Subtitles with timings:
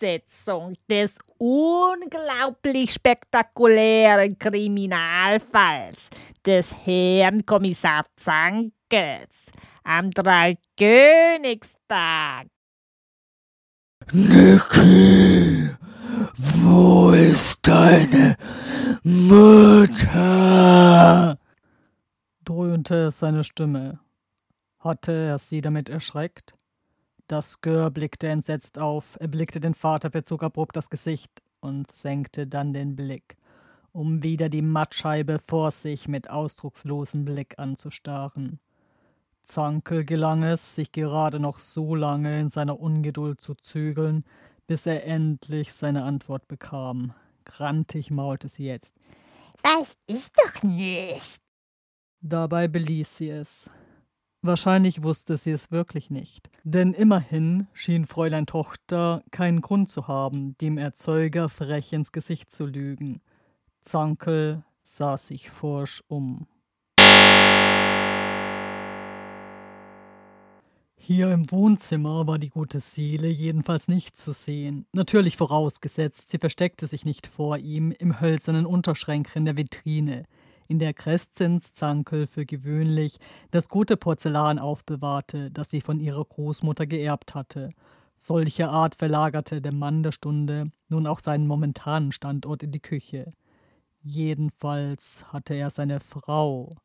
[0.00, 6.08] Fortsetzung des unglaublich spektakulären Kriminalfalls
[6.44, 9.46] des Herrn Kommissar Zankels
[9.84, 12.46] am Dreikönigstag.
[14.12, 15.68] Niki,
[16.36, 18.36] wo ist deine
[19.02, 20.18] Mutter?
[22.44, 24.00] dröhnte seine Stimme.
[24.78, 26.54] Hatte er sie damit erschreckt?
[27.30, 31.30] Das Gör blickte entsetzt auf, er blickte den Vater, verzog abrupt das Gesicht
[31.60, 33.36] und senkte dann den Blick,
[33.92, 38.58] um wieder die Mattscheibe vor sich mit ausdruckslosem Blick anzustarren.
[39.44, 44.24] Zankel gelang es, sich gerade noch so lange in seiner Ungeduld zu zügeln,
[44.66, 47.14] bis er endlich seine Antwort bekam.
[47.44, 48.96] Grantig maulte sie jetzt.
[49.62, 51.40] Das ist doch nicht.
[52.20, 53.70] Dabei beließ sie es.
[54.42, 60.56] Wahrscheinlich wusste sie es wirklich nicht, denn immerhin schien Fräulein Tochter keinen Grund zu haben,
[60.62, 63.20] dem Erzeuger frech ins Gesicht zu lügen.
[63.82, 66.46] Zankel sah sich forsch um.
[70.96, 74.86] Hier im Wohnzimmer war die gute Seele jedenfalls nicht zu sehen.
[74.92, 80.24] Natürlich vorausgesetzt, sie versteckte sich nicht vor ihm im hölzernen Unterschränkchen der Vitrine,
[80.70, 83.18] in der Crescens Zankel für gewöhnlich
[83.50, 87.70] das gute Porzellan aufbewahrte, das sie von ihrer Großmutter geerbt hatte.
[88.16, 93.30] Solche Art verlagerte der Mann der Stunde nun auch seinen momentanen Standort in die Küche.
[94.02, 96.76] Jedenfalls hatte er seine Frau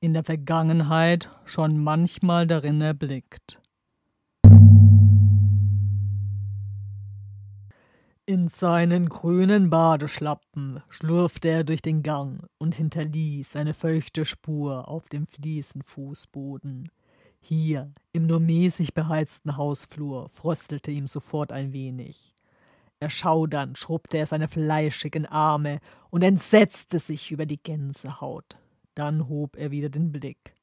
[0.00, 3.61] in der Vergangenheit schon manchmal darin erblickt.
[8.24, 15.08] In seinen grünen Badeschlappen schlurfte er durch den Gang und hinterließ eine feuchte Spur auf
[15.08, 16.92] dem Fliesenfußboden.
[17.40, 22.36] Hier, im nur mäßig beheizten Hausflur, fröstelte ihm sofort ein wenig.
[23.00, 25.80] Erschaudernd schrubbte er seine fleischigen Arme
[26.10, 28.56] und entsetzte sich über die Gänsehaut.
[28.94, 30.54] Dann hob er wieder den Blick.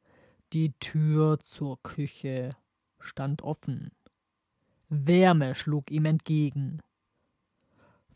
[0.53, 2.56] Die Tür zur Küche
[3.02, 3.92] stand offen.
[4.88, 6.80] Wärme schlug ihm entgegen.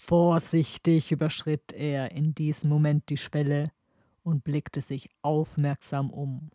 [0.06, 3.72] Vorsichtig überschritt er in diesem Moment die Schwelle
[4.22, 6.52] und blickte sich aufmerksam um.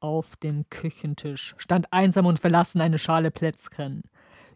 [0.00, 4.02] Auf dem Küchentisch stand einsam und verlassen eine Schale Plätzchen,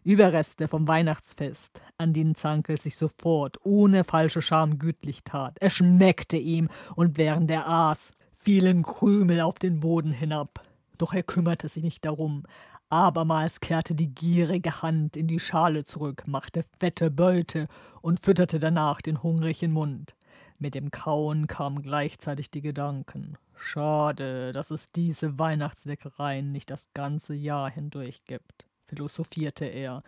[0.03, 5.55] Überreste vom Weihnachtsfest, an denen Zankel sich sofort ohne falsche Scham gütlich tat.
[5.61, 6.67] Er schmeckte ihm,
[6.97, 10.67] und während er aß, fielen Krümel auf den Boden hinab.
[10.97, 12.43] Doch er kümmerte sich nicht darum.
[12.91, 17.67] Abermals kehrte die gierige Hand in die Schale zurück, machte fette Beute
[18.01, 20.15] und fütterte danach den hungrigen Mund.
[20.57, 23.37] Mit dem Kauen kamen gleichzeitig die Gedanken.
[23.55, 30.01] Schade, dass es diese Weihnachtsleckereien nicht das ganze Jahr hindurch gibt, philosophierte er.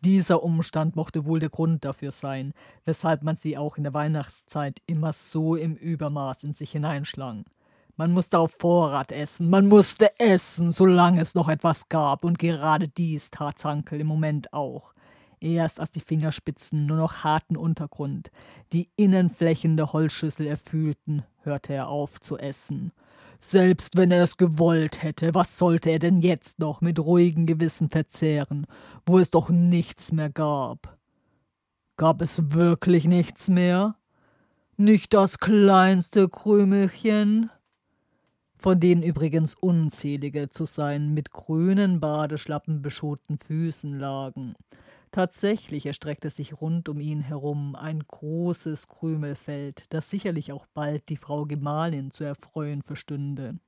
[0.00, 2.52] Dieser Umstand mochte wohl der Grund dafür sein,
[2.84, 7.44] weshalb man sie auch in der Weihnachtszeit immer so im Übermaß in sich hineinschlang.
[7.96, 12.88] Man musste auf Vorrat essen, man musste essen, solange es noch etwas gab, und gerade
[12.88, 14.94] dies tat Zankel im Moment auch.
[15.38, 18.30] Erst als die Fingerspitzen nur noch harten Untergrund,
[18.72, 22.92] die Innenflächen der Holzschüssel erfühlten, hörte er auf zu essen.
[23.38, 27.90] Selbst wenn er es gewollt hätte, was sollte er denn jetzt noch mit ruhigem Gewissen
[27.90, 28.66] verzehren,
[29.06, 30.96] wo es doch nichts mehr gab?
[31.96, 33.96] Gab es wirklich nichts mehr?
[34.76, 37.50] Nicht das kleinste Krümelchen?
[38.64, 44.54] Von denen übrigens unzählige zu seinen mit grünen Badeschlappen beschoten Füßen lagen.
[45.10, 51.18] Tatsächlich erstreckte sich rund um ihn herum ein großes Krümelfeld, das sicherlich auch bald die
[51.18, 53.58] Frau Gemahlin zu erfreuen verstünde.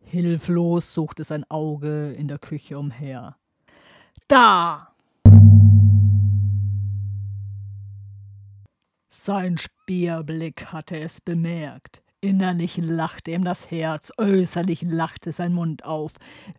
[0.00, 3.36] Hilflos suchte sein Auge in der Küche umher.
[4.26, 4.96] Da!
[9.10, 12.03] Sein Speerblick hatte es bemerkt.
[12.24, 16.12] Innerlich lachte ihm das Herz, äußerlich lachte sein Mund auf.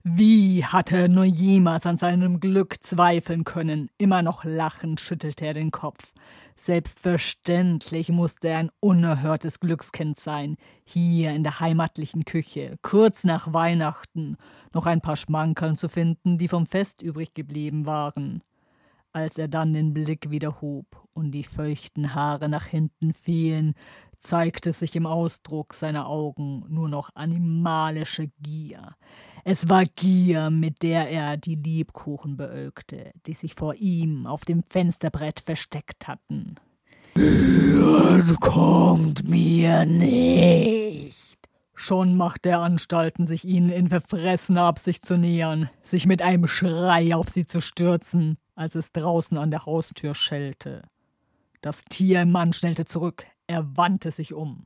[0.03, 3.89] Wie hatte er nur jemals an seinem Glück zweifeln können?
[3.97, 6.13] Immer noch lachend schüttelte er den Kopf.
[6.55, 14.37] Selbstverständlich musste er ein unerhörtes Glückskind sein, hier in der heimatlichen Küche, kurz nach Weihnachten,
[14.71, 18.43] noch ein paar Schmankerln zu finden, die vom Fest übrig geblieben waren.
[19.15, 23.73] Als er dann den Blick wieder hob und die feuchten Haare nach hinten fielen,
[24.25, 28.95] zeigte sich im Ausdruck seiner Augen nur noch animalische Gier.
[29.43, 34.63] Es war Gier, mit der er die Lebkuchen beölkte, die sich vor ihm auf dem
[34.69, 36.55] Fensterbrett versteckt hatten.
[37.15, 41.15] Ihr kommt mir nicht.
[41.75, 47.13] Schon machte er Anstalten, sich ihnen in verfressener Absicht zu nähern, sich mit einem Schrei
[47.15, 48.37] auf sie zu stürzen.
[48.57, 50.83] als es draußen an der Haustür schellte.
[51.61, 54.65] Das Tier im Mann schnellte zurück, er wandte sich um.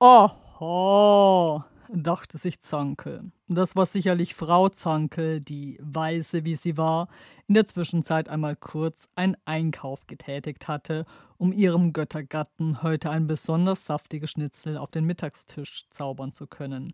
[0.00, 3.32] Oho, dachte sich Zanke.
[3.48, 7.08] Das war sicherlich Frau Zanke, die, weise wie sie war,
[7.48, 11.04] in der Zwischenzeit einmal kurz einen Einkauf getätigt hatte,
[11.36, 16.92] um ihrem Göttergatten heute ein besonders saftiges Schnitzel auf den Mittagstisch zaubern zu können.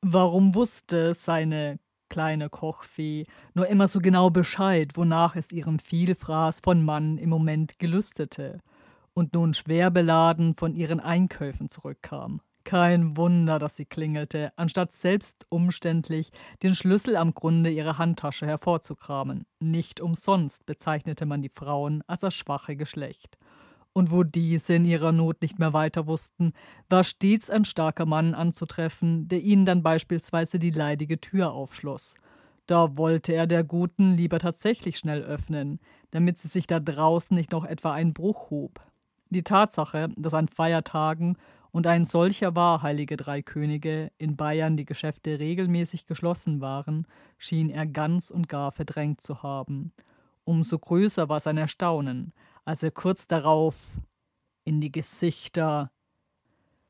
[0.00, 1.78] Warum wusste seine
[2.10, 3.24] kleine Kochfee
[3.54, 8.60] nur immer so genau Bescheid, wonach es ihrem Vielfraß von Mann im Moment gelüstete
[9.14, 12.42] und nun schwer beladen von ihren Einkäufen zurückkam?
[12.64, 16.30] Kein Wunder, dass sie klingelte, anstatt selbst umständlich
[16.62, 19.46] den Schlüssel am Grunde ihrer Handtasche hervorzukramen.
[19.60, 23.38] Nicht umsonst bezeichnete man die Frauen als das schwache Geschlecht.
[23.92, 26.52] Und wo diese in ihrer Not nicht mehr weiter wussten,
[26.88, 32.14] war stets ein starker Mann anzutreffen, der ihnen dann beispielsweise die leidige Tür aufschloss.
[32.66, 35.80] Da wollte er der Guten lieber tatsächlich schnell öffnen,
[36.12, 38.80] damit sie sich da draußen nicht noch etwa ein Bruch hob.
[39.30, 41.36] Die Tatsache, dass an Feiertagen
[41.72, 47.06] und ein solcher war, heilige drei Könige, in Bayern die Geschäfte regelmäßig geschlossen waren,
[47.38, 49.92] schien er ganz und gar verdrängt zu haben.
[50.44, 52.32] Umso größer war sein Erstaunen,
[52.64, 53.96] als er kurz darauf
[54.64, 55.90] in die Gesichter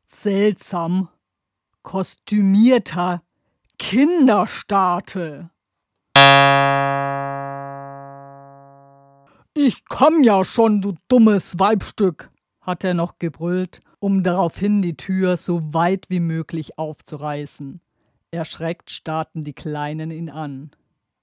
[0.04, 1.08] seltsam
[1.82, 3.22] kostümierter
[3.78, 5.50] Kinder starrte.
[9.54, 12.30] Ich komm ja schon, du dummes Weibstück,
[12.60, 17.80] hat er noch gebrüllt um daraufhin die Tür so weit wie möglich aufzureißen.
[18.30, 20.70] Erschreckt starrten die Kleinen ihn an.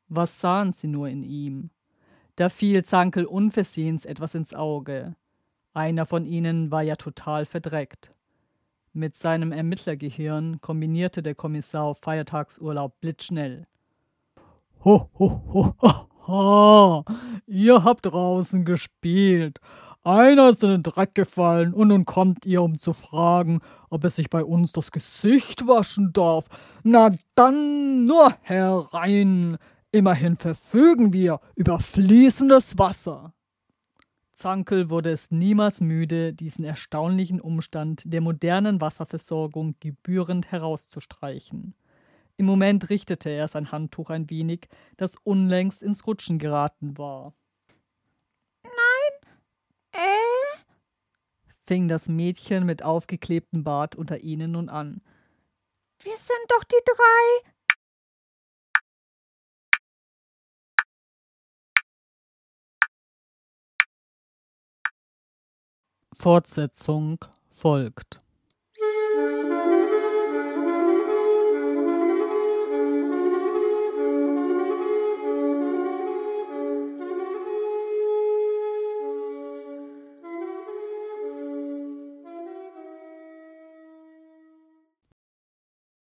[0.08, 1.72] Was sahen sie nur in ihm?
[2.38, 5.16] Da fiel Zankel unversehens etwas ins Auge.
[5.74, 8.14] Einer von ihnen war ja total verdreckt.
[8.94, 13.68] Mit seinem Ermittlergehirn kombinierte der Kommissar auf Feiertagsurlaub blitzschnell.
[14.86, 17.06] Ho, ho, ho, ho, ho,
[17.48, 19.60] ihr habt draußen gespielt
[20.08, 24.10] einer ist in den Dreck gefallen und nun kommt ihr, um zu fragen, ob er
[24.10, 26.46] sich bei uns das Gesicht waschen darf.
[26.84, 29.58] Na dann nur herein.
[29.98, 33.34] Immerhin verfügen wir über fließendes Wasser.
[34.32, 41.74] Zankel wurde es niemals müde, diesen erstaunlichen Umstand der modernen Wasserversorgung gebührend herauszustreichen.
[42.36, 47.34] Im Moment richtete er sein Handtuch ein wenig, das unlängst ins Rutschen geraten war.
[51.66, 55.02] fing das Mädchen mit aufgeklebtem Bart unter ihnen nun an.
[56.04, 57.52] Wir sind doch die drei.
[66.20, 67.20] Fortsetzung
[67.52, 68.18] folgt.